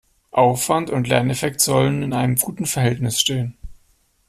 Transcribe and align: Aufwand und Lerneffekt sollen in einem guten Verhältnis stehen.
Aufwand 0.31 0.89
und 0.89 1.07
Lerneffekt 1.07 1.61
sollen 1.61 2.01
in 2.01 2.13
einem 2.13 2.35
guten 2.35 2.65
Verhältnis 2.65 3.19
stehen. 3.19 3.55